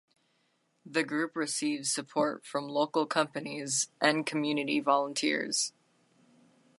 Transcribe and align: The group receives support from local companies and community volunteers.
The 0.83 1.03
group 1.03 1.35
receives 1.35 1.91
support 1.91 2.43
from 2.43 2.67
local 2.67 3.05
companies 3.05 3.91
and 4.01 4.25
community 4.25 4.79
volunteers. 4.79 5.73